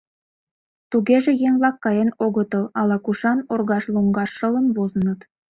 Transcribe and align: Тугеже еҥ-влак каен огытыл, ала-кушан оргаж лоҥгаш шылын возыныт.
Тугеже 0.91 1.31
еҥ-влак 1.47 1.75
каен 1.83 2.09
огытыл, 2.25 2.63
ала-кушан 2.79 3.39
оргаж 3.53 3.83
лоҥгаш 3.93 4.31
шылын 4.37 4.65
возыныт. 4.75 5.19